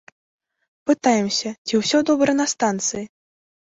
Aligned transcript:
Пытаемся, 0.93 1.49
ці 1.67 1.73
ўсё 1.85 2.05
добра 2.11 2.31
на 2.43 2.53
станцыі. 2.59 3.11